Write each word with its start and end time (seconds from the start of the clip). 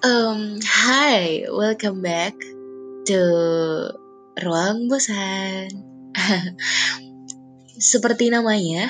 Um, 0.00 0.56
hi, 0.64 1.44
welcome 1.52 2.00
back 2.00 2.32
to 3.04 3.20
Ruang 4.40 4.88
Bosan. 4.88 5.68
Seperti 7.92 8.32
namanya, 8.32 8.88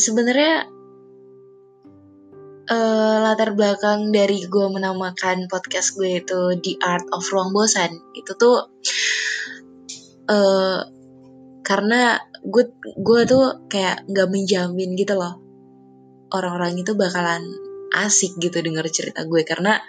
sebenarnya 0.00 0.64
uh, 2.72 3.16
latar 3.20 3.52
belakang 3.52 4.16
dari 4.16 4.48
gue 4.48 4.66
menamakan 4.72 5.44
podcast 5.52 5.92
gue 6.00 6.24
itu 6.24 6.56
The 6.56 6.80
Art 6.80 7.04
of 7.12 7.28
Ruang 7.28 7.52
Bosan 7.52 8.00
itu 8.16 8.32
tuh 8.32 8.64
uh, 10.32 10.80
karena 11.60 12.16
gue 12.48 12.64
gue 12.96 13.20
tuh 13.28 13.68
kayak 13.68 14.08
nggak 14.08 14.32
menjamin 14.32 14.96
gitu 14.96 15.20
loh 15.20 15.36
orang-orang 16.32 16.80
itu 16.80 16.96
bakalan 16.96 17.65
asik 17.96 18.36
gitu 18.36 18.60
denger 18.60 18.84
cerita 18.92 19.24
gue. 19.24 19.42
Karena 19.48 19.80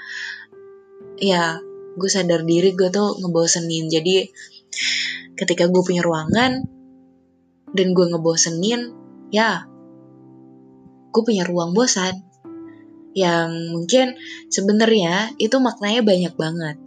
ya 1.20 1.60
gue 1.98 2.10
sadar 2.10 2.48
diri 2.48 2.72
gue 2.78 2.88
tuh 2.88 3.20
ngebosenin. 3.20 3.92
Jadi 3.92 4.24
ketika 5.36 5.68
gue 5.68 5.82
punya 5.84 6.02
ruangan 6.02 6.64
dan 7.76 7.88
gue 7.92 8.06
ngebosenin 8.10 8.82
ya 9.30 9.68
gue 11.12 11.22
punya 11.26 11.44
ruang 11.44 11.74
bosan. 11.74 12.24
Yang 13.18 13.74
mungkin 13.74 14.08
sebenarnya 14.54 15.34
itu 15.42 15.58
maknanya 15.58 16.06
banyak 16.06 16.34
banget. 16.38 16.78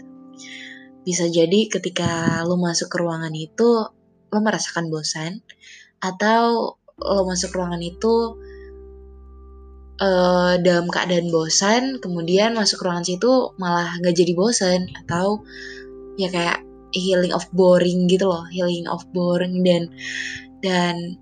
Bisa 1.03 1.27
jadi 1.27 1.67
ketika 1.67 2.39
lo 2.47 2.55
masuk 2.55 2.87
ke 2.87 2.97
ruangan 3.03 3.35
itu 3.35 3.91
lo 4.31 4.39
merasakan 4.39 4.87
bosan 4.95 5.43
atau 5.99 6.79
lo 7.03 7.23
masuk 7.27 7.51
ruangan 7.59 7.83
itu 7.83 8.39
uh, 10.01 10.57
dalam 10.61 10.89
keadaan 10.89 11.31
bosan 11.31 12.01
kemudian 12.03 12.57
masuk 12.57 12.83
ruangan 12.83 13.07
situ 13.07 13.53
malah 13.61 13.93
nggak 14.03 14.17
jadi 14.17 14.33
bosan 14.35 14.89
atau 15.07 15.41
ya 16.19 16.29
kayak 16.33 16.61
healing 16.91 17.31
of 17.31 17.47
boring 17.55 18.11
gitu 18.11 18.27
loh 18.27 18.43
healing 18.51 18.89
of 18.91 19.05
boring 19.15 19.63
dan 19.63 19.87
dan 20.61 21.17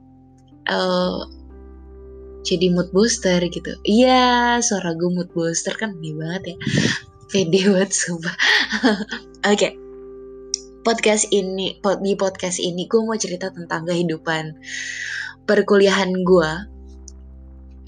uh, 0.71 1.23
jadi 2.49 2.73
mood 2.73 2.89
booster 2.97 3.45
gitu. 3.45 3.77
Iya 3.84 4.59
suara 4.65 4.97
gue 4.97 5.11
mood 5.12 5.29
booster 5.37 5.77
kan 5.77 5.93
ini 6.01 6.17
banget 6.17 6.55
ya. 6.55 6.56
Pede 7.29 7.61
banget 7.69 7.93
sumpah. 7.93 8.33
Oke. 9.53 9.56
Okay. 9.56 9.73
podcast 10.87 11.29
ini 11.37 11.77
di 11.77 12.12
podcast 12.17 12.56
ini 12.56 12.89
gue 12.89 13.05
mau 13.05 13.12
cerita 13.12 13.53
tentang 13.53 13.84
kehidupan 13.84 14.56
perkuliahan 15.45 16.25
gue 16.25 16.51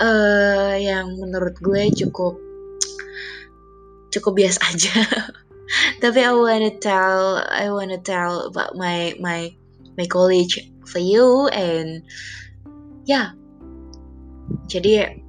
uh, 0.00 0.74
yang 0.80 1.14
menurut 1.20 1.54
gue 1.60 1.92
cukup 1.94 2.40
cukup 4.10 4.32
biasa 4.34 4.58
aja. 4.74 4.98
Tapi 6.02 6.18
I 6.26 6.34
wanna 6.34 6.74
tell 6.82 7.46
I 7.46 7.70
wanna 7.70 8.02
tell 8.02 8.50
about 8.50 8.74
my 8.74 9.14
my 9.22 9.54
my 9.94 10.06
college 10.08 10.58
for 10.88 10.98
you 10.98 11.46
and. 11.54 12.02
Yeah. 13.06 13.38
Jadi 14.66 15.22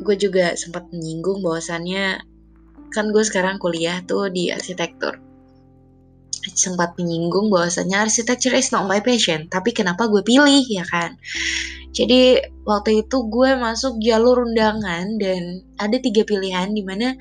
gue 0.00 0.16
juga 0.16 0.56
sempat 0.56 0.88
menyinggung 0.92 1.44
bahwasannya 1.44 2.24
kan 2.90 3.06
gue 3.12 3.22
sekarang 3.22 3.60
kuliah 3.60 4.00
tuh 4.08 4.32
di 4.32 4.48
arsitektur 4.50 5.20
sempat 6.56 6.96
menyinggung 6.96 7.52
bahwasannya 7.52 8.08
arsitektur 8.08 8.56
is 8.56 8.72
not 8.72 8.88
my 8.88 8.98
passion 8.98 9.46
tapi 9.52 9.76
kenapa 9.76 10.08
gue 10.08 10.24
pilih 10.24 10.64
ya 10.66 10.82
kan 10.88 11.20
jadi 11.90 12.38
waktu 12.62 13.02
itu 13.06 13.26
gue 13.26 13.58
masuk 13.58 13.98
jalur 13.98 14.46
undangan 14.46 15.18
dan 15.18 15.66
ada 15.74 15.98
tiga 15.98 16.22
pilihan 16.22 16.70
di 16.70 16.86
mana 16.86 17.18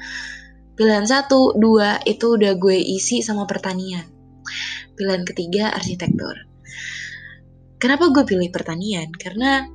pilihan 0.77 1.09
satu, 1.09 1.57
dua 1.57 1.97
itu 2.05 2.37
udah 2.37 2.53
gue 2.55 2.77
isi 2.77 3.25
sama 3.25 3.49
pertanian. 3.49 4.05
Pilihan 4.93 5.25
ketiga 5.25 5.73
arsitektur. 5.73 6.47
Kenapa 7.81 8.13
gue 8.13 8.23
pilih 8.23 8.47
pertanian? 8.53 9.09
Karena 9.11 9.65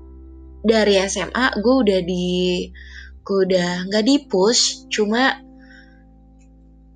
dari 0.63 0.97
SMA 1.05 1.59
gue 1.59 1.75
udah 1.85 2.01
di 2.07 2.27
gue 3.25 3.39
udah 3.51 3.91
nggak 3.91 4.05
di 4.05 4.17
push, 4.31 4.87
cuma 4.93 5.43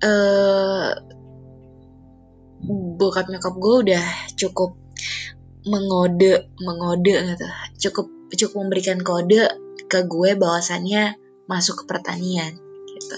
uh, 0.01 0.89
bokap 2.95 3.27
nyokap 3.27 3.53
gue 3.59 3.75
udah 3.89 4.05
cukup 4.39 4.77
mengode 5.67 6.47
mengode 6.61 7.15
gitu. 7.35 7.47
Cukup 7.89 8.07
cukup 8.35 8.57
memberikan 8.67 8.99
kode 9.01 9.49
ke 9.89 9.99
gue 10.05 10.37
bahwasannya 10.37 11.17
masuk 11.49 11.83
ke 11.83 11.83
pertanian 11.89 12.53
gitu. 12.87 13.17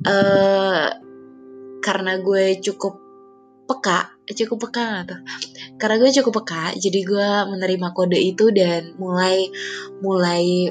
Uh, 0.00 0.88
karena 1.84 2.20
gue 2.20 2.58
cukup 2.60 3.00
peka 3.70 4.18
cukup 4.34 4.66
peka 4.66 5.06
gitu 5.06 5.16
karena 5.78 5.96
gue 6.02 6.10
cukup 6.22 6.32
peka 6.42 6.74
jadi 6.74 7.00
gue 7.06 7.30
menerima 7.54 7.88
kode 7.94 8.18
itu 8.18 8.50
dan 8.50 8.94
mulai 8.98 9.46
mulai 10.02 10.70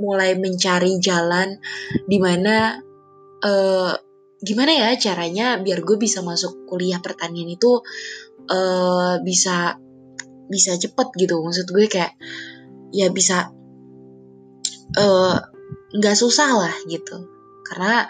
mulai 0.00 0.34
mencari 0.34 0.98
jalan 0.98 1.60
di 2.08 2.18
mana 2.18 2.80
uh, 3.44 3.92
gimana 4.40 4.72
ya 4.72 4.88
caranya 4.96 5.60
biar 5.60 5.84
gue 5.84 5.96
bisa 6.00 6.24
masuk 6.24 6.64
kuliah 6.64 6.98
pertanian 7.04 7.48
itu 7.48 7.84
uh, 8.48 9.20
bisa 9.20 9.76
bisa 10.50 10.74
cepet 10.80 11.08
gitu. 11.20 11.38
Maksud 11.44 11.68
gue 11.70 11.86
kayak 11.86 12.18
ya 12.90 13.06
bisa 13.14 13.54
eh, 14.98 15.36
nggak 15.94 16.16
uh, 16.16 16.18
susah 16.18 16.50
lah 16.58 16.74
gitu. 16.90 17.30
Karena 17.62 18.08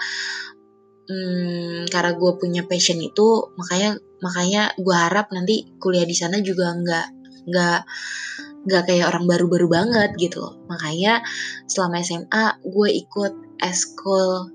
hmm, 1.11 1.91
karena 1.93 2.13
gue 2.17 2.33
punya 2.41 2.63
passion 2.65 2.97
itu 3.03 3.53
makanya 3.61 4.01
makanya 4.25 4.63
gue 4.81 4.97
harap 4.97 5.29
nanti 5.37 5.69
kuliah 5.77 6.09
di 6.09 6.17
sana 6.17 6.41
juga 6.41 6.73
nggak 6.73 7.07
nggak 7.51 7.81
nggak 8.61 8.83
kayak 8.89 9.09
orang 9.09 9.25
baru-baru 9.29 9.67
banget 9.69 10.11
gitu 10.17 10.41
loh. 10.41 10.55
Makanya 10.71 11.21
selama 11.69 12.01
SMA 12.01 12.45
gue 12.65 12.89
ikut 13.05 13.33
eskul 13.61 14.49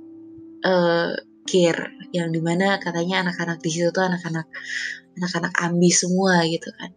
uh, 0.65 1.13
care 1.45 1.93
yang 2.11 2.33
di 2.33 2.41
mana 2.41 2.81
katanya 2.81 3.21
anak-anak 3.25 3.61
di 3.61 3.69
situ 3.69 3.93
tuh 3.93 4.03
anak-anak 4.03 4.49
anak-anak 5.15 5.53
ambis 5.63 6.03
semua 6.03 6.43
gitu 6.49 6.69
kan. 6.75 6.91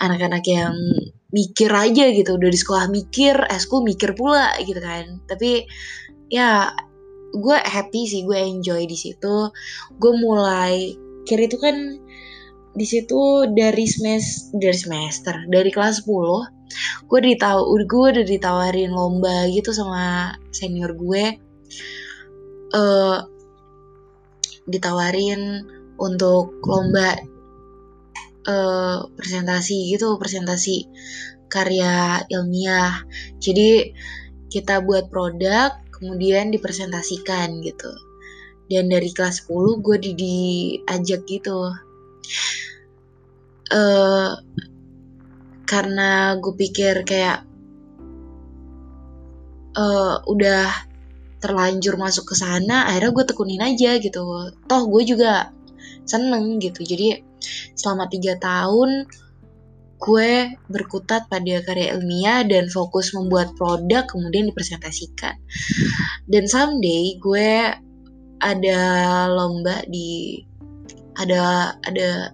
Anak-anak 0.00 0.44
yang 0.48 0.74
mikir 1.30 1.70
aja 1.70 2.10
gitu 2.10 2.36
udah 2.36 2.50
di 2.50 2.58
sekolah 2.58 2.86
mikir 2.90 3.36
esku 3.48 3.80
mikir 3.80 4.12
pula 4.18 4.52
gitu 4.64 4.80
kan. 4.82 5.22
Tapi 5.30 5.64
ya 6.28 6.74
gue 7.30 7.56
happy 7.62 8.02
sih 8.10 8.22
gue 8.26 8.36
enjoy 8.36 8.84
di 8.84 8.96
situ. 8.98 9.48
Gue 9.96 10.12
mulai 10.18 10.94
kira 11.24 11.46
itu 11.46 11.56
kan 11.60 12.00
di 12.70 12.86
situ 12.86 13.50
dari 13.54 13.86
semester 13.86 14.54
dari 14.62 14.78
semester 14.78 15.34
dari 15.50 15.74
kelas 15.74 16.06
10 16.06 17.10
gue 17.10 17.20
ditahu 17.34 17.82
gue 17.82 18.06
udah 18.14 18.26
ditawarin 18.30 18.94
lomba 18.94 19.50
gitu 19.50 19.74
sama 19.74 20.34
senior 20.54 20.94
gue. 20.94 21.34
Uh, 22.70 23.26
ditawarin 24.68 25.64
untuk 26.00 26.58
lomba 26.64 27.16
uh, 28.48 29.04
presentasi 29.16 29.92
gitu 29.92 30.16
presentasi 30.16 30.88
karya 31.50 32.24
ilmiah. 32.30 33.02
Jadi 33.42 33.92
kita 34.48 34.80
buat 34.80 35.10
produk 35.10 35.74
kemudian 35.92 36.54
dipresentasikan 36.54 37.60
gitu. 37.60 37.90
Dan 38.70 38.86
dari 38.86 39.10
kelas 39.10 39.50
10 39.50 39.82
gue 39.82 39.96
di 39.98 40.12
diajak 40.14 41.26
gitu. 41.26 41.74
Uh, 43.70 44.34
karena 45.66 46.34
gue 46.38 46.54
pikir 46.54 47.06
kayak 47.06 47.46
uh, 49.78 50.22
udah 50.26 50.89
terlanjur 51.40 51.96
masuk 51.96 52.30
ke 52.30 52.34
sana 52.36 52.86
akhirnya 52.92 53.16
gue 53.16 53.24
tekunin 53.32 53.62
aja 53.64 53.96
gitu. 53.96 54.22
Toh 54.68 54.82
gue 54.88 55.02
juga 55.08 55.50
seneng 56.04 56.60
gitu. 56.60 56.84
Jadi 56.84 57.24
selama 57.74 58.06
tiga 58.12 58.36
tahun 58.38 59.08
gue 60.00 60.56
berkutat 60.72 61.28
pada 61.28 61.60
karya 61.60 61.92
ilmiah 61.96 62.40
dan 62.48 62.72
fokus 62.72 63.12
membuat 63.12 63.52
produk 63.56 64.08
kemudian 64.08 64.48
dipresentasikan. 64.48 65.36
Dan 66.28 66.48
someday 66.48 67.20
gue 67.20 67.76
ada 68.40 68.80
lomba 69.28 69.84
di 69.88 70.40
ada 71.20 71.76
ada 71.84 72.32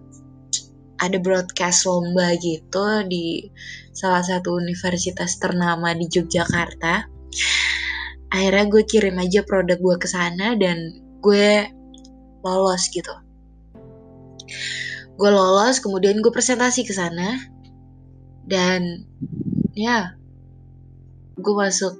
ada 1.02 1.18
broadcast 1.18 1.84
lomba 1.84 2.38
gitu 2.38 3.02
di 3.10 3.50
salah 3.90 4.22
satu 4.22 4.56
universitas 4.56 5.36
ternama 5.42 5.90
di 5.92 6.06
Yogyakarta 6.06 7.10
akhirnya 8.30 8.66
gue 8.70 8.82
kirim 8.86 9.16
aja 9.18 9.46
produk 9.46 9.78
gue 9.78 9.96
ke 10.00 10.08
sana 10.10 10.58
dan 10.58 11.02
gue 11.22 11.70
lolos 12.42 12.82
gitu. 12.90 13.14
Gue 15.16 15.30
lolos 15.32 15.80
kemudian 15.80 16.20
gue 16.20 16.30
presentasi 16.30 16.86
ke 16.86 16.92
sana. 16.94 17.38
Dan 18.46 19.02
ya 19.74 20.14
gue 21.36 21.54
masuk 21.54 21.98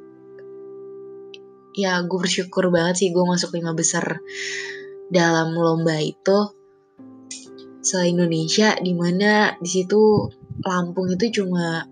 ya 1.76 2.00
gue 2.00 2.18
bersyukur 2.18 2.72
banget 2.72 3.04
sih 3.04 3.08
gue 3.12 3.20
masuk 3.20 3.52
lima 3.52 3.76
besar 3.76 4.22
dalam 5.12 5.52
lomba 5.52 6.00
itu 6.00 6.56
se 7.84 8.00
Indonesia 8.08 8.74
di 8.80 8.96
mana 8.96 9.54
di 9.60 9.68
situ 9.68 10.32
Lampung 10.64 11.12
itu 11.12 11.42
cuma 11.42 11.84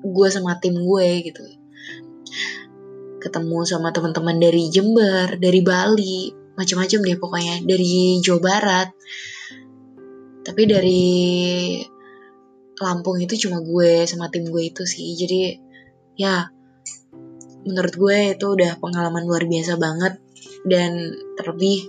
gue 0.00 0.28
sama 0.32 0.56
tim 0.56 0.72
gue 0.72 1.08
gitu 1.20 1.44
ketemu 3.24 3.64
sama 3.64 3.88
teman-teman 3.88 4.36
dari 4.36 4.68
Jember 4.68 5.40
dari 5.40 5.64
Bali 5.64 6.44
macam-macam 6.54 6.98
deh 7.00 7.16
pokoknya 7.18 7.54
dari 7.64 8.20
Jawa 8.20 8.40
Barat. 8.44 8.88
Tapi 10.44 10.62
dari 10.68 11.08
Lampung 12.74 13.16
itu 13.22 13.48
cuma 13.48 13.64
gue 13.64 14.04
sama 14.04 14.28
tim 14.28 14.44
gue 14.50 14.62
itu 14.68 14.84
sih. 14.84 15.16
Jadi 15.16 15.56
ya 16.20 16.52
menurut 17.64 17.94
gue 17.96 18.18
itu 18.36 18.46
udah 18.46 18.76
pengalaman 18.78 19.24
luar 19.24 19.48
biasa 19.48 19.80
banget. 19.80 20.20
Dan 20.64 21.12
terlebih 21.36 21.88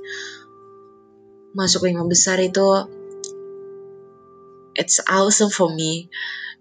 masuk 1.56 1.88
lima 1.88 2.04
besar 2.08 2.40
itu 2.44 2.88
it's 4.76 5.00
awesome 5.08 5.52
for 5.52 5.72
me. 5.72 6.12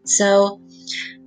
So 0.07 0.59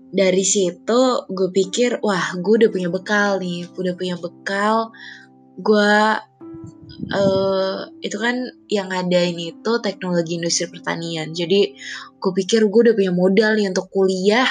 dari 0.07 0.43
situ 0.47 1.27
gue 1.27 1.49
pikir 1.51 1.99
wah 1.99 2.31
gue 2.39 2.53
udah 2.63 2.71
punya 2.71 2.89
bekal 2.91 3.39
nih 3.43 3.67
udah 3.75 3.93
punya 3.95 4.15
bekal. 4.15 4.95
Gue 5.57 5.93
uh, 7.11 7.79
itu 7.99 8.17
kan 8.17 8.35
yang 8.71 8.89
ada 8.93 9.19
ini 9.19 9.57
tuh 9.61 9.83
teknologi 9.83 10.39
industri 10.39 10.71
pertanian. 10.71 11.35
Jadi 11.35 11.75
gue 12.17 12.31
pikir 12.33 12.67
gue 12.67 12.81
udah 12.91 12.95
punya 12.95 13.13
modal 13.13 13.51
nih 13.59 13.67
untuk 13.67 13.91
kuliah 13.91 14.47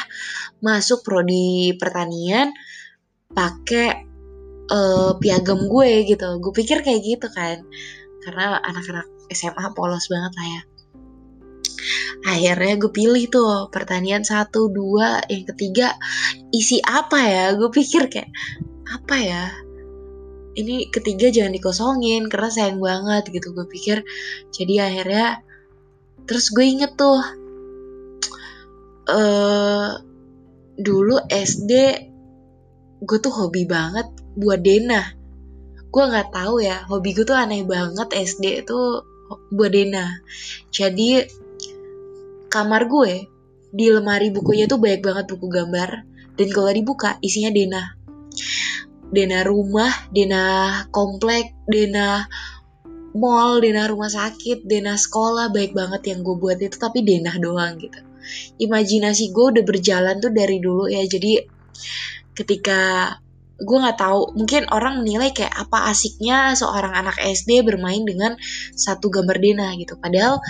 masuk 0.61 1.01
prodi 1.07 1.73
pertanian 1.81 2.53
pakai 3.33 4.05
uh, 4.73 5.17
piagam 5.17 5.67
gue 5.69 6.05
gitu. 6.05 6.37
Gue 6.43 6.53
pikir 6.53 6.85
kayak 6.85 7.01
gitu 7.01 7.29
kan. 7.33 7.65
Karena 8.27 8.61
anak-anak 8.61 9.07
SMA 9.33 9.73
polos 9.73 10.11
banget 10.11 10.33
lah 10.37 10.49
ya 10.59 10.76
akhirnya 12.27 12.75
gue 12.81 12.93
pilih 12.93 13.25
tuh 13.31 13.69
pertanian 13.71 14.23
satu 14.23 14.69
dua 14.71 15.23
yang 15.31 15.45
ketiga 15.49 15.95
isi 16.51 16.83
apa 16.83 17.19
ya? 17.23 17.45
Gue 17.55 17.71
pikir 17.71 18.11
kayak 18.11 18.31
apa 18.91 19.17
ya? 19.19 19.45
Ini 20.57 20.89
ketiga 20.89 21.29
jangan 21.29 21.53
dikosongin 21.53 22.33
karena 22.33 22.49
sayang 22.49 22.81
banget 22.81 23.29
gitu. 23.31 23.53
Gue 23.53 23.67
pikir 23.69 24.03
jadi 24.55 24.89
akhirnya 24.89 25.45
terus 26.27 26.51
gue 26.51 26.65
inget 26.67 26.99
tuh 26.99 27.23
uh, 29.11 29.91
dulu 30.77 31.17
SD 31.31 31.73
gue 33.07 33.19
tuh 33.21 33.33
hobi 33.33 33.65
banget 33.65 34.09
buat 34.37 34.61
denah 34.61 35.17
gue 35.89 36.05
nggak 36.05 36.35
tahu 36.35 36.61
ya 36.61 36.85
hobi 36.91 37.17
gue 37.17 37.25
tuh 37.25 37.37
aneh 37.39 37.65
banget 37.65 38.13
SD 38.13 38.67
itu 38.67 38.79
buat 39.55 39.73
denah 39.73 40.21
jadi 40.75 41.25
kamar 42.57 42.89
gue 42.89 43.29
di 43.69 43.93
lemari 43.93 44.33
bukunya 44.33 44.65
tuh 44.65 44.81
banyak 44.81 45.05
banget 45.05 45.25
buku 45.37 45.47
gambar. 45.53 45.91
Dan 46.37 46.49
kalau 46.53 46.73
dibuka 46.73 47.21
isinya 47.21 47.53
denah 47.53 47.87
denah 49.07 49.43
rumah 49.47 49.93
denah 50.11 50.91
komplek 50.91 51.55
denah 51.71 52.27
mall 53.17 53.63
denah 53.63 53.87
rumah 53.89 54.11
sakit 54.11 54.67
denah 54.67 54.99
sekolah 54.99 55.55
baik 55.55 55.73
banget 55.73 56.13
yang 56.13 56.27
gue 56.27 56.37
buat 56.37 56.59
itu 56.59 56.77
tapi 56.77 57.05
denah 57.07 57.37
doang 57.39 57.79
gitu. 57.79 58.01
Imajinasi 58.61 59.31
gue 59.31 59.47
udah 59.57 59.65
berjalan 59.65 60.19
tuh 60.19 60.35
dari 60.35 60.59
dulu 60.59 60.91
ya 60.91 61.07
jadi 61.07 61.47
ketika 62.37 63.15
gue 63.57 63.79
nggak 63.81 63.97
tahu 63.97 64.37
mungkin 64.37 64.69
orang 64.69 65.01
menilai 65.01 65.33
kayak 65.33 65.55
apa 65.57 65.89
asiknya 65.89 66.53
seorang 66.53 66.93
anak 66.93 67.17
SD 67.17 67.65
bermain 67.65 68.05
dengan 68.05 68.37
satu 68.77 69.09
gambar 69.09 69.41
denah 69.41 69.73
gitu. 69.81 69.97
Padahal 69.97 70.43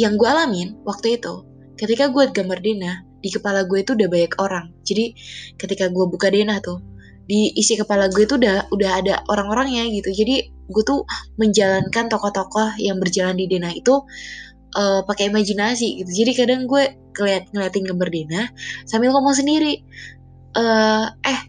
yang 0.00 0.16
gue 0.16 0.24
alamin 0.24 0.80
waktu 0.88 1.20
itu 1.20 1.44
ketika 1.76 2.08
gue 2.08 2.32
gambar 2.32 2.58
denah 2.64 2.96
di 3.20 3.28
kepala 3.28 3.68
gue 3.68 3.84
itu 3.84 3.92
udah 3.92 4.08
banyak 4.08 4.34
orang. 4.40 4.72
Jadi 4.84 5.12
ketika 5.60 5.92
gue 5.92 6.04
buka 6.08 6.32
denah 6.32 6.58
tuh 6.64 6.80
di 7.28 7.52
isi 7.54 7.78
kepala 7.78 8.10
gue 8.10 8.24
itu 8.26 8.40
udah 8.40 8.72
udah 8.72 8.90
ada 9.00 9.14
orang-orangnya 9.28 9.86
gitu. 9.92 10.10
Jadi 10.12 10.50
gue 10.50 10.82
tuh 10.84 11.04
menjalankan 11.36 12.08
tokoh-tokoh 12.08 12.80
yang 12.80 12.96
berjalan 12.96 13.36
di 13.36 13.46
denah 13.46 13.72
itu 13.76 14.02
uh, 14.76 15.00
pakai 15.04 15.28
imajinasi 15.28 16.04
gitu. 16.04 16.10
Jadi 16.24 16.30
kadang 16.36 16.64
gue 16.64 16.96
ngeliat 17.16 17.52
ngeliatin 17.52 17.84
gambar 17.86 18.08
denah 18.08 18.46
sambil 18.88 19.12
ngomong 19.12 19.36
sendiri. 19.36 19.84
Uh, 20.50 21.06
eh 21.22 21.40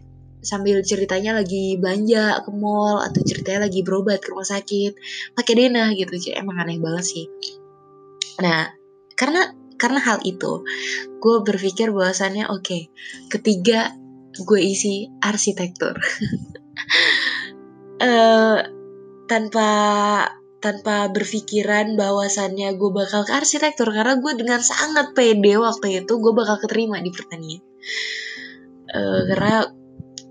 sambil 0.42 0.82
ceritanya 0.82 1.38
lagi 1.38 1.78
belanja 1.78 2.42
ke 2.42 2.50
mall 2.54 3.02
atau 3.02 3.18
ceritanya 3.22 3.66
lagi 3.66 3.82
berobat 3.82 4.22
ke 4.22 4.30
rumah 4.30 4.46
sakit 4.46 4.94
pakai 5.34 5.54
denah 5.56 5.96
gitu. 5.98 6.14
Jadi 6.14 6.38
emang 6.38 6.62
aneh 6.62 6.78
banget 6.78 7.04
sih 7.08 7.26
nah 8.40 8.72
karena 9.18 9.52
karena 9.76 9.98
hal 9.98 10.22
itu 10.22 10.62
gue 11.18 11.36
berpikir 11.42 11.90
bahwasannya 11.90 12.46
oke 12.48 12.62
okay, 12.62 12.82
ketiga 13.28 13.92
gue 14.40 14.60
isi 14.62 15.12
arsitektur. 15.20 15.98
Uh, 18.00 18.58
tanpa 19.30 19.70
tanpa 20.62 21.10
berpikiran 21.10 21.98
bahwasannya 21.98 22.78
gue 22.78 22.90
bakal 22.94 23.26
ke 23.26 23.34
arsitektur 23.34 23.90
karena 23.90 24.14
gue 24.22 24.32
dengan 24.38 24.62
sangat 24.62 25.10
pede 25.12 25.58
waktu 25.58 26.06
itu 26.06 26.12
gue 26.22 26.32
bakal 26.32 26.56
keterima 26.62 27.02
di 27.02 27.10
pertanian. 27.10 27.62
Uh, 28.92 29.26
karena 29.26 29.66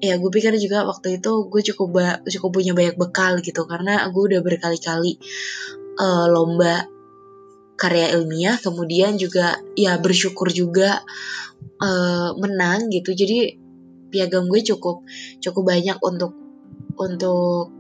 ya 0.02 0.18
gue 0.18 0.32
pikir 0.34 0.56
juga 0.58 0.88
waktu 0.88 1.22
itu 1.22 1.52
gue 1.52 1.62
cukup 1.74 1.88
ba 1.94 2.08
cukup 2.26 2.50
punya 2.58 2.74
banyak 2.74 2.98
bekal 2.98 3.38
gitu 3.44 3.70
karena 3.70 4.10
gue 4.10 4.24
udah 4.34 4.42
berkali-kali 4.42 5.22
uh, 6.02 6.26
lomba 6.32 6.90
karya 7.82 8.14
ilmiah 8.14 8.62
kemudian 8.62 9.18
juga 9.18 9.58
ya 9.74 9.98
bersyukur 9.98 10.54
juga 10.54 11.02
uh, 11.82 12.38
menang 12.38 12.94
gitu. 12.94 13.18
Jadi 13.18 13.58
piagam 14.14 14.46
gue 14.46 14.62
cukup 14.62 15.02
cukup 15.42 15.64
banyak 15.66 15.98
untuk 16.06 16.38
untuk 17.02 17.74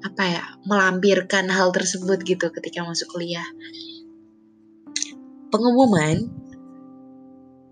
apa 0.00 0.22
ya 0.24 0.42
melampirkan 0.66 1.46
hal 1.52 1.70
tersebut 1.70 2.18
gitu 2.26 2.50
ketika 2.50 2.82
masuk 2.82 3.14
kuliah. 3.14 3.46
Pengumuman 5.54 6.26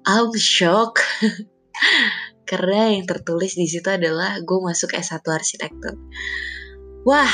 I'm 0.06 0.30
shock. 0.38 1.02
Karena 2.48 2.96
yang 2.96 3.04
tertulis 3.04 3.60
di 3.60 3.68
situ 3.68 3.84
adalah 3.92 4.40
gue 4.40 4.58
masuk 4.64 4.96
S1 4.96 5.20
arsitektur. 5.20 5.98
Wah 7.04 7.28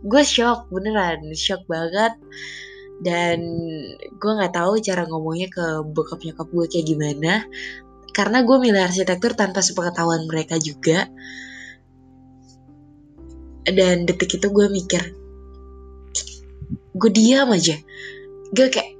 gue 0.00 0.22
shock 0.24 0.70
beneran 0.72 1.20
shock 1.36 1.66
banget 1.66 2.14
dan 3.00 3.40
gue 4.20 4.32
nggak 4.36 4.52
tahu 4.52 4.76
cara 4.84 5.08
ngomongnya 5.08 5.48
ke 5.48 5.64
bokap 5.88 6.20
nyokap 6.20 6.48
gue 6.52 6.66
kayak 6.68 6.86
gimana. 6.86 7.32
Karena 8.12 8.44
gue 8.44 8.56
milih 8.60 8.82
arsitektur 8.84 9.32
tanpa 9.32 9.64
sepengetahuan 9.64 10.28
mereka 10.28 10.60
juga. 10.60 11.08
Dan 13.64 14.04
detik 14.04 14.36
itu 14.36 14.48
gue 14.52 14.66
mikir 14.68 15.02
gue 17.00 17.10
diam 17.10 17.48
aja. 17.56 17.80
Gue 18.52 18.68
kayak 18.68 18.92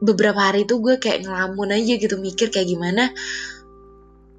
beberapa 0.00 0.40
hari 0.40 0.64
itu 0.64 0.80
gue 0.80 0.96
kayak 0.96 1.28
ngelamun 1.28 1.76
aja 1.76 1.92
gitu 2.00 2.16
mikir 2.16 2.48
kayak 2.48 2.72
gimana. 2.72 3.12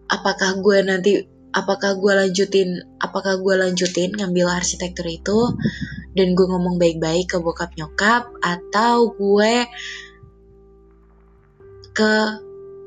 Apakah 0.09 0.57
gue 0.65 0.77
nanti 0.81 1.11
apakah 1.53 1.95
gue 2.01 2.13
lanjutin 2.25 2.83
apakah 2.99 3.39
gue 3.39 3.55
lanjutin 3.55 4.11
ngambil 4.11 4.49
arsitektur 4.51 5.07
itu 5.07 5.55
dan 6.15 6.31
gue 6.31 6.47
ngomong 6.47 6.79
baik-baik 6.79 7.35
ke 7.35 7.37
bokap 7.43 7.75
nyokap 7.75 8.31
atau 8.39 9.11
gue 9.11 9.67
ke 11.91 12.13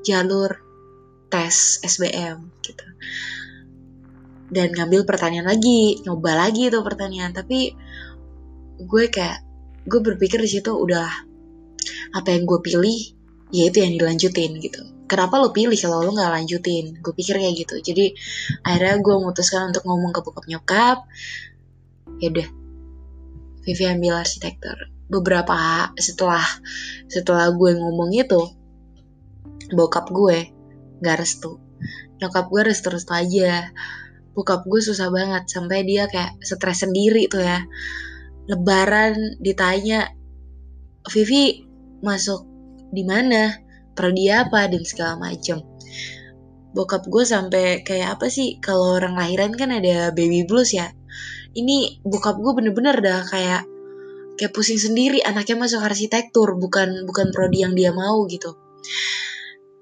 jalur 0.05 0.51
tes 1.29 1.81
SBM 1.85 2.49
gitu. 2.65 2.87
Dan 4.49 4.73
ngambil 4.73 5.05
pertanyaan 5.05 5.53
lagi 5.53 6.01
nyoba 6.09 6.49
lagi 6.49 6.73
tuh 6.73 6.81
pertanyaan. 6.81 7.37
Tapi 7.37 7.77
gue 8.81 9.05
kayak 9.13 9.45
gue 9.85 10.01
berpikir 10.01 10.41
di 10.41 10.49
situ 10.49 10.73
udah 10.73 11.09
apa 12.17 12.29
yang 12.33 12.49
gue 12.49 12.61
pilih 12.65 13.01
ya 13.53 13.69
itu 13.69 13.85
yang 13.85 13.97
dilanjutin 14.01 14.57
gitu. 14.61 14.81
Kenapa 15.09 15.41
lo 15.41 15.53
pilih 15.53 15.77
kalau 15.77 16.05
lo 16.05 16.13
nggak 16.17 16.33
lanjutin? 16.33 16.97
Gue 17.01 17.13
pikir 17.13 17.41
kayak 17.41 17.55
gitu. 17.61 17.77
Jadi 17.81 18.13
akhirnya 18.65 19.01
gue 19.01 19.15
memutuskan 19.21 19.73
untuk 19.73 19.85
ngomong 19.85 20.13
ke 20.17 20.21
bokap 20.25 20.45
nyokap. 20.49 21.05
Ya 22.21 22.33
udah 22.33 22.49
Vivi 23.69 23.85
ambil 23.85 24.25
arsitektur. 24.25 24.89
Beberapa 25.13 25.93
setelah 26.01 26.41
setelah 27.05 27.53
gue 27.53 27.77
ngomong 27.77 28.17
itu 28.17 28.41
bokap 29.77 30.09
gue 30.09 30.49
nggak 31.05 31.21
restu. 31.21 31.61
Nyokap 32.17 32.49
gue 32.49 32.65
restu 32.65 32.89
restu 32.89 33.13
aja. 33.13 33.69
Bokap 34.33 34.65
gue 34.65 34.81
susah 34.81 35.13
banget 35.13 35.53
sampai 35.53 35.85
dia 35.85 36.09
kayak 36.09 36.41
stres 36.41 36.81
sendiri 36.81 37.29
tuh 37.29 37.45
ya. 37.45 37.61
Lebaran 38.49 39.37
ditanya 39.45 40.17
Vivi 41.13 41.61
masuk 42.01 42.49
di 42.89 43.05
mana? 43.05 43.53
Prodi 43.93 44.33
apa? 44.33 44.65
dan 44.65 44.81
segala 44.81 45.21
macem. 45.21 45.61
Bokap 46.73 47.05
gue 47.05 47.25
sampai 47.29 47.85
kayak 47.85 48.17
apa 48.17 48.33
sih 48.33 48.57
kalau 48.65 48.97
orang 48.97 49.13
lahiran 49.13 49.53
kan 49.53 49.77
ada 49.77 50.09
baby 50.17 50.49
blues 50.49 50.73
ya 50.73 50.89
ini 51.57 52.01
bokap 52.05 52.37
gue 52.37 52.53
bener-bener 52.53 53.01
dah 53.01 53.25
kayak 53.25 53.63
kayak 54.39 54.53
pusing 54.55 54.79
sendiri. 54.79 55.25
Anaknya 55.25 55.57
masuk 55.59 55.83
arsitektur 55.83 56.55
bukan 56.61 57.09
bukan 57.09 57.33
prodi 57.35 57.65
yang 57.65 57.73
dia 57.73 57.91
mau 57.95 58.25
gitu. 58.29 58.55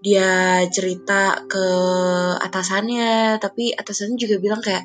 Dia 0.01 0.63
cerita 0.71 1.45
ke 1.51 1.67
atasannya 2.39 3.43
tapi 3.43 3.75
atasannya 3.75 4.17
juga 4.17 4.37
bilang 4.39 4.63
kayak 4.63 4.85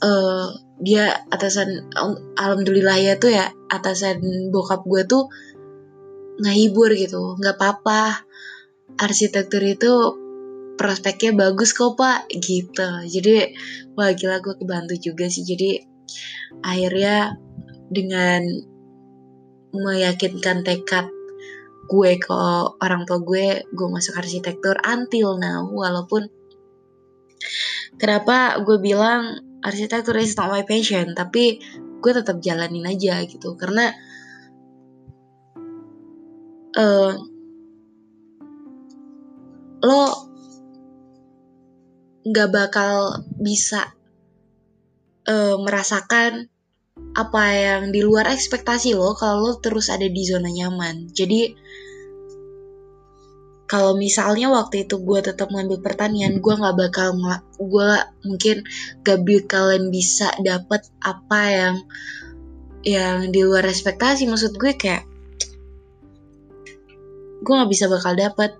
uh, 0.00 0.56
dia 0.80 1.24
atasan 1.28 1.88
alhamdulillah 2.36 2.96
ya 3.00 3.14
tuh 3.16 3.32
ya 3.32 3.48
atasan 3.68 4.48
bokap 4.52 4.84
gue 4.88 5.04
tuh 5.04 5.28
ngehibur 6.40 6.90
gitu. 6.96 7.36
Nggak 7.38 7.56
apa-apa. 7.60 8.24
Arsitektur 8.96 9.60
itu 9.60 9.92
prospeknya 10.76 11.32
bagus 11.34 11.72
kok 11.72 11.96
pak 11.96 12.28
gitu. 12.30 12.88
Jadi 13.08 13.56
wah 13.96 14.12
gila 14.12 14.44
gue 14.44 14.54
kebantu 14.60 14.94
juga 15.00 15.26
sih. 15.26 15.42
Jadi 15.42 15.80
akhirnya 16.62 17.40
dengan 17.88 18.44
meyakinkan 19.72 20.64
tekad 20.64 21.08
gue 21.86 22.10
ke 22.18 22.32
orang 22.82 23.06
tua 23.08 23.20
gue 23.24 23.64
gue 23.66 23.88
masuk 23.88 24.20
arsitektur 24.20 24.76
until 24.84 25.40
now. 25.40 25.64
Walaupun 25.66 26.28
kenapa 27.96 28.60
gue 28.60 28.76
bilang 28.78 29.40
arsitektur 29.64 30.14
is 30.20 30.36
not 30.36 30.52
my 30.52 30.62
passion 30.62 31.16
tapi 31.16 31.58
gue 32.04 32.12
tetap 32.12 32.38
jalanin 32.44 32.84
aja 32.84 33.24
gitu. 33.24 33.56
Karena 33.56 33.90
uh, 36.76 37.12
lo 39.80 40.02
nggak 42.26 42.48
bakal 42.50 43.22
bisa 43.38 43.94
uh, 45.30 45.56
merasakan 45.62 46.50
apa 47.16 47.44
yang 47.54 47.82
di 47.92 48.00
luar 48.02 48.28
ekspektasi 48.28 48.96
lo 48.96 49.14
kalau 49.14 49.46
lo 49.46 49.52
terus 49.62 49.88
ada 49.88 50.04
di 50.04 50.22
zona 50.26 50.50
nyaman. 50.50 51.12
Jadi 51.14 51.54
kalau 53.66 53.98
misalnya 53.98 54.46
waktu 54.50 54.86
itu 54.86 55.02
gue 55.02 55.20
tetap 55.26 55.50
ngambil 55.50 55.82
pertanian 55.82 56.38
gue 56.38 56.54
nggak 56.54 56.76
bakal 56.78 57.18
gue 57.58 57.90
mungkin 58.22 58.62
gak 59.02 59.26
bakalan 59.26 59.90
bisa 59.90 60.30
dapet 60.38 60.86
apa 61.02 61.40
yang 61.50 61.76
yang 62.86 63.16
di 63.34 63.42
luar 63.42 63.66
ekspektasi. 63.66 64.30
Maksud 64.30 64.54
gue 64.58 64.72
kayak 64.74 65.04
gue 67.42 67.52
nggak 67.52 67.70
bisa 67.70 67.86
bakal 67.90 68.14
dapet 68.14 68.54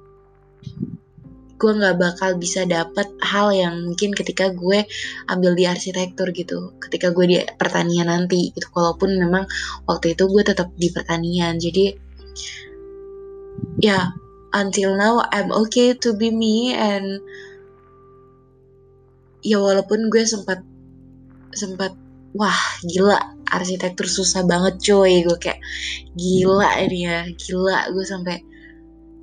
gue 1.57 1.73
nggak 1.73 1.97
bakal 1.97 2.37
bisa 2.37 2.69
dapet 2.69 3.09
hal 3.25 3.49
yang 3.49 3.89
mungkin 3.89 4.13
ketika 4.13 4.53
gue 4.53 4.85
ambil 5.33 5.57
di 5.57 5.65
arsitektur 5.65 6.29
gitu 6.37 6.77
ketika 6.85 7.09
gue 7.17 7.25
di 7.25 7.37
pertanian 7.57 8.13
nanti 8.13 8.53
gitu. 8.53 8.69
Walaupun 8.77 9.17
memang 9.17 9.49
waktu 9.89 10.13
itu 10.13 10.29
gue 10.29 10.43
tetap 10.45 10.69
di 10.77 10.93
pertanian 10.93 11.57
jadi 11.57 11.97
ya 13.81 14.13
until 14.53 14.97
now 15.01 15.25
I'm 15.33 15.49
okay 15.53 15.97
to 15.97 16.13
be 16.13 16.29
me 16.29 16.77
and 16.77 17.25
ya 19.41 19.57
walaupun 19.57 20.13
gue 20.13 20.29
sempat 20.29 20.61
sempat 21.57 21.97
wah 22.37 22.61
gila 22.85 23.17
arsitektur 23.49 24.05
susah 24.05 24.45
banget 24.45 24.77
coy. 24.85 25.25
Gue 25.25 25.39
kayak 25.41 25.61
gila 26.21 26.85
ini 26.85 27.09
ya 27.09 27.19
gila 27.33 27.89
gue 27.97 28.05
sampai 28.05 28.45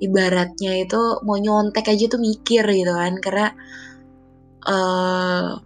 ibaratnya 0.02 0.82
itu 0.82 1.22
mau 1.22 1.38
nyontek 1.38 1.86
aja 1.90 2.04
tuh 2.10 2.20
mikir 2.22 2.64
gitu 2.66 2.92
kan 2.92 3.14
karena 3.22 3.46
uh, 4.66 5.58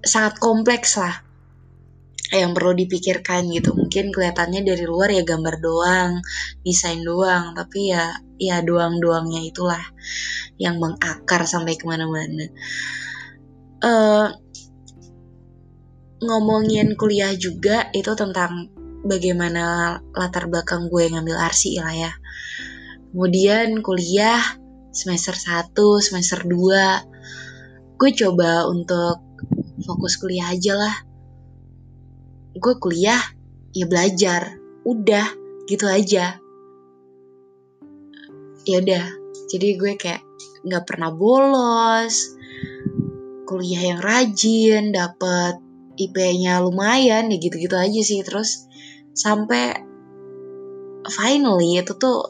sangat 0.00 0.38
kompleks 0.40 0.96
lah 0.96 1.26
yang 2.34 2.58
perlu 2.58 2.74
dipikirkan 2.74 3.46
gitu. 3.54 3.70
Mungkin 3.76 4.10
kelihatannya 4.10 4.66
dari 4.66 4.84
luar 4.86 5.14
ya 5.14 5.22
gambar 5.22 5.62
doang 5.62 6.12
desain 6.66 7.02
doang 7.06 7.54
tapi 7.54 7.94
ya 7.94 8.18
ya 8.36 8.60
doang-doangnya 8.60 9.46
itulah 9.46 9.82
yang 10.58 10.82
mengakar 10.82 11.46
sampai 11.46 11.78
ke 11.78 11.84
mana-mana. 11.86 12.50
Uh, 13.84 14.32
ngomongin 16.24 16.96
kuliah 16.96 17.36
juga 17.36 17.92
itu 17.92 18.16
tentang 18.16 18.72
bagaimana 19.04 19.96
latar 20.16 20.48
belakang 20.48 20.88
gue 20.88 21.12
ngambil 21.12 21.36
arsi 21.36 21.76
lah 21.78 21.92
ya 21.92 22.12
kemudian 23.16 23.80
kuliah 23.80 24.44
semester 24.92 25.32
1, 25.32 25.72
semester 26.04 26.44
2 26.44 27.96
gue 27.96 28.10
coba 28.12 28.68
untuk 28.68 29.24
fokus 29.88 30.20
kuliah 30.20 30.52
aja 30.52 30.76
lah. 30.76 30.96
Gue 32.52 32.76
kuliah 32.76 33.20
ya 33.72 33.88
belajar. 33.88 34.60
Udah 34.84 35.32
gitu 35.64 35.88
aja. 35.88 36.36
Ya 38.68 38.76
udah 38.84 39.04
jadi 39.48 39.80
gue 39.80 39.92
kayak 39.96 40.20
nggak 40.68 40.84
pernah 40.84 41.08
bolos. 41.08 42.36
Kuliah 43.48 43.96
yang 43.96 44.00
rajin 44.04 44.92
dapet 44.92 45.56
IP-nya 45.96 46.60
lumayan 46.60 47.32
ya 47.32 47.36
gitu-gitu 47.40 47.80
aja 47.80 48.00
sih. 48.04 48.20
Terus 48.20 48.68
sampai 49.16 49.72
finally 51.08 51.80
itu 51.80 51.96
tuh 51.96 52.28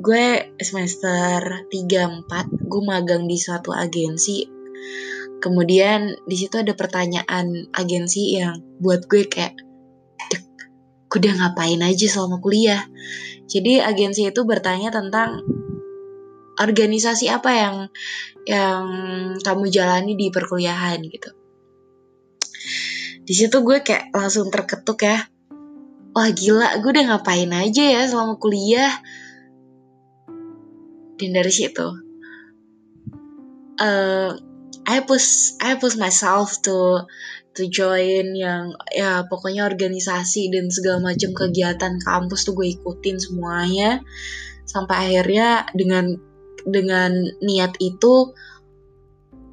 gue 0.00 0.56
semester 0.56 1.68
3 1.68 2.24
4 2.24 2.24
gue 2.72 2.82
magang 2.82 3.28
di 3.28 3.36
suatu 3.36 3.76
agensi. 3.76 4.48
Kemudian 5.40 6.16
di 6.24 6.36
situ 6.40 6.56
ada 6.56 6.72
pertanyaan 6.72 7.68
agensi 7.76 8.40
yang 8.40 8.60
buat 8.80 9.04
gue 9.08 9.28
kayak 9.28 9.60
gue 11.10 11.18
udah 11.20 11.34
ngapain 11.36 11.80
aja 11.84 12.06
selama 12.08 12.40
kuliah? 12.40 12.80
Jadi 13.44 13.84
agensi 13.84 14.24
itu 14.24 14.40
bertanya 14.48 14.88
tentang 14.88 15.44
organisasi 16.56 17.28
apa 17.28 17.50
yang 17.52 17.76
yang 18.48 18.84
kamu 19.40 19.68
jalani 19.68 20.16
di 20.16 20.32
perkuliahan 20.32 21.00
gitu. 21.04 21.30
Di 23.20 23.34
situ 23.36 23.60
gue 23.60 23.84
kayak 23.84 24.16
langsung 24.16 24.48
terketuk 24.48 25.04
ya. 25.04 25.28
Wah 26.16 26.30
gila 26.32 26.80
gue 26.80 26.90
udah 26.90 27.04
ngapain 27.14 27.52
aja 27.52 27.84
ya 27.84 28.02
selama 28.08 28.40
kuliah 28.40 28.90
dan 31.20 31.36
dari 31.36 31.52
situ. 31.52 31.88
Uh, 33.80 34.36
I 34.88 35.04
push 35.04 35.54
I 35.60 35.76
push 35.76 35.96
myself 36.00 36.56
to 36.64 37.04
to 37.54 37.62
join 37.68 38.32
yang 38.32 38.72
ya 38.94 39.28
pokoknya 39.28 39.68
organisasi 39.68 40.48
dan 40.48 40.72
segala 40.72 41.12
macam 41.12 41.36
kegiatan 41.36 42.00
kampus 42.00 42.48
tuh 42.48 42.56
gue 42.56 42.74
ikutin 42.74 43.20
semuanya. 43.20 44.00
Sampai 44.64 45.12
akhirnya 45.12 45.68
dengan 45.76 46.16
dengan 46.64 47.12
niat 47.44 47.76
itu 47.82 48.32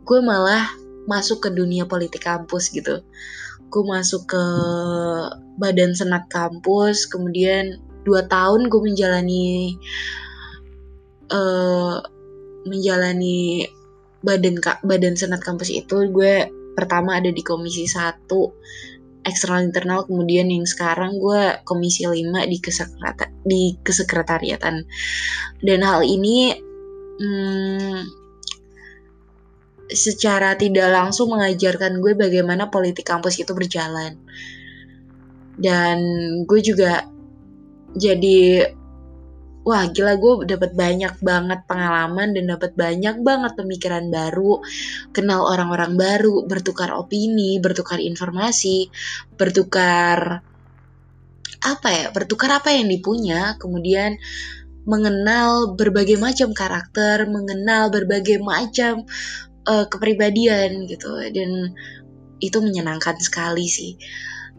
gue 0.08 0.20
malah 0.24 0.72
masuk 1.08 1.44
ke 1.44 1.50
dunia 1.52 1.84
politik 1.88 2.24
kampus 2.24 2.72
gitu. 2.72 3.04
Gue 3.68 3.84
masuk 3.84 4.32
ke 4.32 4.44
badan 5.60 5.92
senat 5.92 6.30
kampus 6.32 7.10
kemudian 7.10 7.82
dua 8.08 8.24
tahun 8.32 8.72
gue 8.72 8.82
menjalani 8.82 9.76
uh, 11.32 12.00
menjalani 12.68 13.68
badan 14.26 14.60
badan 14.84 15.16
senat 15.16 15.40
kampus 15.40 15.72
itu 15.72 16.10
gue 16.12 16.50
pertama 16.76 17.18
ada 17.18 17.32
di 17.32 17.42
komisi 17.42 17.88
satu 17.88 18.54
eksternal 19.28 19.68
internal 19.68 20.08
kemudian 20.08 20.48
yang 20.48 20.64
sekarang 20.64 21.20
gue 21.20 21.60
komisi 21.68 22.08
5 22.08 22.24
di 22.48 22.58
kesekretariatan 22.64 23.30
di 23.44 23.76
kesekretariatan. 23.84 24.88
Dan 25.60 25.80
hal 25.84 26.08
ini 26.08 26.56
hmm, 27.20 28.08
secara 29.92 30.56
tidak 30.56 30.92
langsung 30.96 31.36
mengajarkan 31.36 32.00
gue 32.00 32.16
bagaimana 32.16 32.72
politik 32.72 33.04
kampus 33.04 33.44
itu 33.44 33.52
berjalan. 33.52 34.16
Dan 35.60 36.00
gue 36.48 36.60
juga 36.64 37.04
jadi 38.00 38.70
wah 39.68 39.84
gila 39.92 40.16
gue 40.16 40.48
dapat 40.48 40.72
banyak 40.72 41.20
banget 41.20 41.60
pengalaman 41.68 42.32
dan 42.32 42.56
dapat 42.56 42.72
banyak 42.80 43.20
banget 43.20 43.52
pemikiran 43.60 44.08
baru, 44.08 44.64
kenal 45.12 45.44
orang-orang 45.44 46.00
baru, 46.00 46.48
bertukar 46.48 46.96
opini, 46.96 47.60
bertukar 47.60 48.00
informasi, 48.00 48.88
bertukar 49.36 50.40
apa 51.68 51.88
ya, 51.92 52.06
bertukar 52.16 52.64
apa 52.64 52.72
yang 52.72 52.88
dipunya, 52.88 53.60
kemudian 53.60 54.16
mengenal 54.88 55.76
berbagai 55.76 56.16
macam 56.16 56.56
karakter, 56.56 57.28
mengenal 57.28 57.92
berbagai 57.92 58.40
macam 58.40 59.04
uh, 59.68 59.84
kepribadian 59.92 60.88
gitu 60.88 61.12
dan 61.36 61.76
itu 62.40 62.58
menyenangkan 62.64 63.20
sekali 63.20 63.68
sih. 63.68 64.00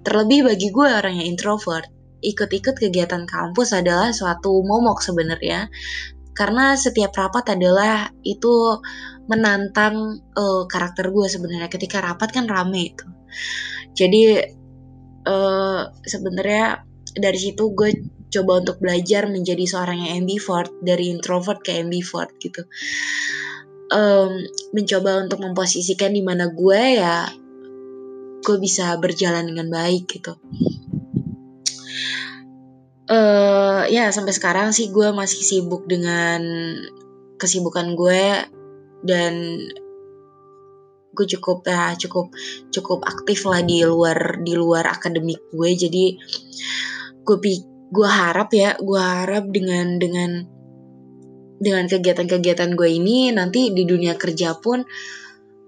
Terlebih 0.05 0.53
bagi 0.53 0.69
gue 0.69 0.85
orang 0.85 1.17
yang 1.17 1.33
introvert, 1.33 1.89
ikut-ikut 2.23 2.75
kegiatan 2.79 3.25
kampus 3.25 3.75
adalah 3.75 4.11
suatu 4.11 4.63
momok 4.63 5.03
sebenarnya. 5.03 5.71
Karena 6.35 6.79
setiap 6.79 7.15
rapat 7.19 7.59
adalah 7.59 8.15
itu 8.23 8.79
menantang 9.27 10.23
uh, 10.39 10.65
karakter 10.71 11.11
gue 11.11 11.27
sebenarnya. 11.27 11.67
Ketika 11.67 11.99
rapat 12.03 12.31
kan 12.31 12.47
rame 12.47 12.95
itu. 12.95 13.07
Jadi 13.99 14.39
uh, 15.27 15.83
sebenarnya 16.07 16.87
dari 17.19 17.39
situ 17.39 17.75
gue 17.75 17.91
coba 18.29 18.63
untuk 18.63 18.79
belajar 18.79 19.27
menjadi 19.27 19.65
seorang 19.67 20.05
yang 20.05 20.23
ambivert 20.23 20.71
dari 20.85 21.11
introvert 21.11 21.65
ke 21.65 21.75
ambivert 21.81 22.31
gitu. 22.39 22.63
Um, 23.89 24.45
mencoba 24.77 25.25
untuk 25.25 25.41
memposisikan 25.41 26.13
di 26.13 26.21
mana 26.21 26.53
gue 26.53 27.01
ya 27.01 27.25
gue 28.45 28.57
bisa 28.61 28.93
berjalan 29.01 29.49
dengan 29.49 29.73
baik 29.73 30.05
gitu 30.13 30.37
uh, 33.09 33.83
ya 33.89 34.13
sampai 34.13 34.37
sekarang 34.37 34.71
sih 34.71 34.93
gue 34.93 35.11
masih 35.11 35.41
sibuk 35.43 35.89
dengan 35.89 36.45
kesibukan 37.41 37.97
gue 37.97 38.25
dan 39.03 39.35
gue 41.19 41.27
cukup 41.35 41.67
ya 41.67 41.99
cukup 41.99 42.31
cukup 42.71 43.03
aktif 43.03 43.43
lah 43.49 43.65
di 43.65 43.83
luar 43.83 44.39
di 44.45 44.55
luar 44.55 44.87
akademik 44.87 45.41
gue. 45.51 45.71
Jadi 45.75 46.05
gue 47.27 47.37
gue 47.89 48.09
harap 48.09 48.53
ya 48.55 48.77
gue 48.79 49.01
harap 49.01 49.49
dengan 49.51 49.99
dengan 49.99 50.45
dengan 51.59 51.91
kegiatan-kegiatan 51.91 52.79
gue 52.79 52.89
ini 53.03 53.35
nanti 53.35 53.75
di 53.75 53.83
dunia 53.83 54.15
kerja 54.15 54.55
pun 54.63 54.87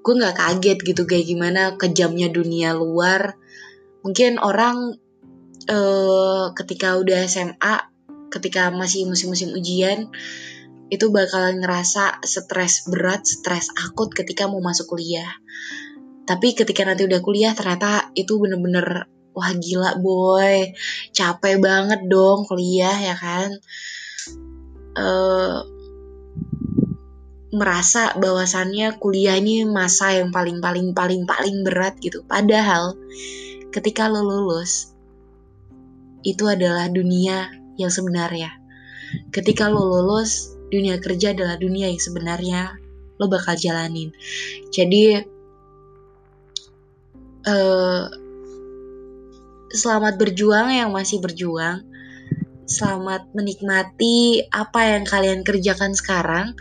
gue 0.00 0.14
nggak 0.16 0.38
kaget 0.38 0.78
gitu 0.86 1.02
kayak 1.02 1.26
gimana 1.26 1.74
kejamnya 1.74 2.30
dunia 2.30 2.76
luar. 2.76 3.34
Mungkin 4.00 4.40
orang 4.40 4.96
uh, 5.68 6.54
ketika 6.56 6.96
udah 6.96 7.26
SMA 7.28 7.90
ketika 8.30 8.70
masih 8.70 9.10
musim-musim 9.10 9.50
ujian 9.52 10.08
itu 10.90 11.06
bakalan 11.14 11.62
ngerasa 11.62 12.22
stres 12.26 12.86
berat, 12.90 13.22
stres 13.22 13.70
akut 13.78 14.10
ketika 14.10 14.50
mau 14.50 14.58
masuk 14.58 14.94
kuliah. 14.98 15.38
Tapi 16.26 16.54
ketika 16.54 16.82
nanti 16.86 17.06
udah 17.06 17.22
kuliah 17.22 17.54
ternyata 17.54 18.10
itu 18.18 18.38
bener-bener 18.38 19.06
wah 19.30 19.50
gila 19.54 19.98
boy, 20.02 20.74
capek 21.14 21.62
banget 21.62 22.06
dong 22.10 22.42
kuliah 22.46 22.94
ya 22.94 23.14
kan. 23.14 23.54
Uh, 24.98 25.62
merasa 27.54 28.14
bahwasannya 28.18 28.98
kuliah 28.98 29.38
ini 29.38 29.66
masa 29.66 30.14
yang 30.18 30.34
paling 30.34 30.58
paling 30.58 30.90
paling 30.90 31.22
paling 31.22 31.62
berat 31.62 31.98
gitu. 32.02 32.26
Padahal 32.26 32.98
ketika 33.70 34.10
lo 34.10 34.26
lulus 34.26 34.90
itu 36.26 36.44
adalah 36.46 36.90
dunia 36.90 37.48
yang 37.80 37.88
sebenarnya. 37.92 38.52
Ketika 39.34 39.66
lo 39.66 39.82
lulus 39.82 40.54
dunia 40.70 41.00
kerja 41.02 41.34
adalah 41.34 41.58
dunia 41.58 41.90
yang 41.90 41.98
sebenarnya 42.00 42.78
lo 43.20 43.26
bakal 43.28 43.58
jalanin. 43.58 44.14
Jadi 44.72 45.20
uh, 47.44 48.04
selamat 49.70 50.16
berjuang 50.16 50.72
yang 50.72 50.90
masih 50.94 51.20
berjuang. 51.20 51.84
Selamat 52.70 53.26
menikmati 53.34 54.46
apa 54.54 54.94
yang 54.94 55.02
kalian 55.02 55.42
kerjakan 55.42 55.90
sekarang. 55.90 56.54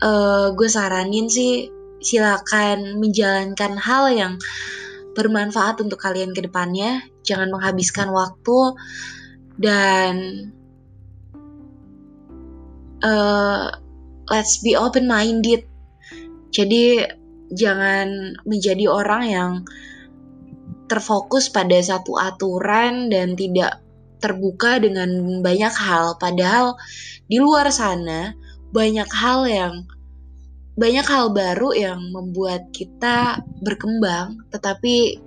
Uh, 0.00 0.52
gue 0.56 0.68
saranin 0.68 1.28
sih 1.28 1.68
silakan 2.00 2.96
menjalankan 3.00 3.76
hal 3.76 4.08
yang 4.12 4.32
bermanfaat 5.12 5.80
untuk 5.80 6.00
kalian 6.00 6.32
ke 6.36 6.44
depannya. 6.44 7.04
Jangan 7.30 7.54
menghabiskan 7.54 8.10
waktu 8.10 8.58
dan 9.62 10.14
uh, 13.06 13.70
let's 14.26 14.58
be 14.66 14.74
open 14.74 15.06
minded 15.06 15.70
jadi 16.50 17.06
jangan 17.54 18.38
menjadi 18.46 18.90
orang 18.90 19.22
yang 19.26 19.52
terfokus 20.90 21.46
pada 21.46 21.78
satu 21.78 22.18
aturan 22.18 23.10
dan 23.10 23.38
tidak 23.38 23.78
terbuka 24.18 24.82
dengan 24.82 25.40
banyak 25.40 25.70
hal. 25.70 26.18
Padahal 26.18 26.74
di 27.30 27.38
luar 27.38 27.70
sana 27.70 28.34
banyak 28.74 29.06
hal 29.14 29.46
yang 29.46 29.74
banyak 30.74 31.06
hal 31.06 31.30
baru 31.30 31.70
yang 31.74 32.10
membuat 32.10 32.66
kita 32.74 33.38
berkembang. 33.62 34.42
Tetapi 34.50 35.22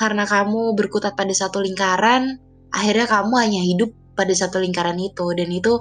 karena 0.00 0.24
kamu 0.24 0.72
berkutat 0.72 1.12
pada 1.12 1.36
satu 1.36 1.60
lingkaran 1.60 2.40
akhirnya 2.72 3.04
kamu 3.04 3.34
hanya 3.36 3.60
hidup 3.60 3.92
pada 4.16 4.32
satu 4.32 4.64
lingkaran 4.64 4.96
itu. 4.96 5.36
Dan 5.36 5.52
itu 5.52 5.76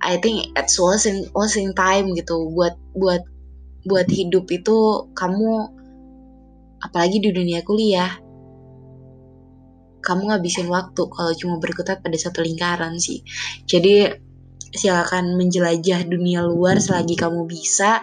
I 0.00 0.16
think 0.16 0.56
it's 0.56 0.80
wasting 0.80 1.28
wasting 1.36 1.76
time 1.76 2.16
gitu. 2.16 2.48
Buat 2.56 2.80
buat 2.96 3.20
buat 3.84 4.08
hidup 4.08 4.48
itu 4.48 5.12
kamu 5.12 5.76
apalagi 6.80 7.18
di 7.20 7.30
dunia 7.34 7.60
kuliah 7.66 8.08
kamu 9.98 10.30
ngabisin 10.30 10.70
waktu 10.70 11.02
kalau 11.10 11.32
cuma 11.36 11.60
berkutat 11.60 12.00
pada 12.00 12.16
satu 12.16 12.40
lingkaran 12.40 12.96
sih. 12.96 13.20
Jadi 13.68 14.08
silakan 14.72 15.36
menjelajah 15.36 16.06
dunia 16.08 16.40
luar 16.48 16.80
selagi 16.80 17.12
kamu 17.12 17.44
bisa. 17.44 18.00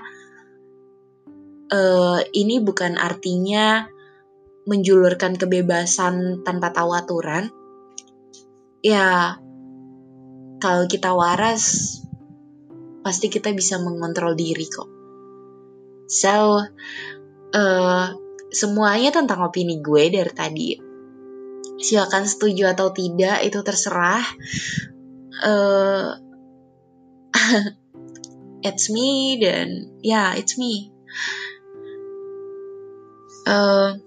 Uh, 1.66 2.22
ini 2.38 2.62
bukan 2.62 2.94
artinya 3.02 3.90
menjulurkan 4.66 5.38
kebebasan 5.38 6.42
tanpa 6.42 6.74
tahu 6.74 6.94
aturan 6.98 7.54
ya 8.86 9.38
kalau 10.62 10.86
kita 10.90 11.14
waras 11.14 11.98
pasti 13.06 13.30
kita 13.30 13.54
bisa 13.54 13.78
mengontrol 13.78 14.34
diri 14.34 14.66
kok. 14.66 14.90
So, 16.10 16.58
uh, 17.54 18.06
semuanya 18.50 19.14
tentang 19.14 19.46
opini 19.46 19.78
gue 19.78 20.10
dari 20.10 20.34
tadi. 20.34 20.70
Silakan 21.78 22.26
setuju 22.26 22.74
atau 22.74 22.90
tidak 22.90 23.46
itu 23.46 23.62
terserah. 23.62 24.26
Uh, 25.46 26.18
it's 28.66 28.90
me 28.90 29.38
dan 29.38 29.94
ya 30.02 30.34
yeah, 30.34 30.42
it's 30.42 30.58
me. 30.58 30.90
Uh, 33.46 34.02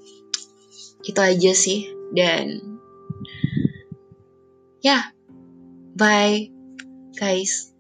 itu 1.09 1.17
aja 1.19 1.53
sih 1.57 1.89
dan 2.13 2.61
ya 4.85 4.93
yeah, 4.93 5.05
Bye, 5.99 6.55
guys. 7.19 7.75